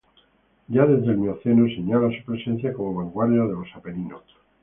[0.67, 4.23] Ya desde el mioceno señala su presencia como vanguardia de los Apeninos.